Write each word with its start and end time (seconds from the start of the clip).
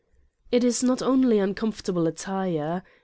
It 0.51 0.63
is 0.63 0.81
not 0.81 1.03
only 1.03 1.37
uncomfortable 1.37 2.07
attire. 2.07 2.81